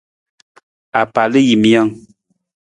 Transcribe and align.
Apalajiimijang. 1.01 1.89